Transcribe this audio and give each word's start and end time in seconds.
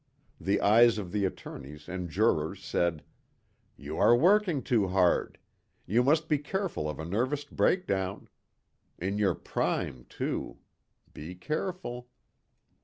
The 0.39 0.59
eyes 0.61 0.97
of 0.97 1.11
the 1.11 1.25
attorneys 1.25 1.87
and 1.87 2.09
jurors 2.09 2.63
said, 2.65 3.03
"You 3.77 3.99
are 3.99 4.15
working 4.15 4.63
too 4.63 4.87
hard. 4.87 5.37
You 5.85 6.01
must 6.01 6.27
be 6.27 6.39
careful 6.39 6.89
of 6.89 6.97
a 6.99 7.05
nervous 7.05 7.43
breakdown. 7.43 8.27
In 8.97 9.19
your 9.19 9.35
prime 9.35 10.07
too. 10.09 10.57
Be 11.13 11.35
careful." 11.35 12.07